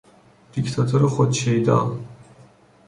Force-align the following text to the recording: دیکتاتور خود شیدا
دیکتاتور 0.53 1.07
خود 1.07 1.31
شیدا 1.33 1.99